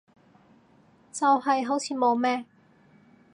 [1.11, 2.45] 就係好似冇咩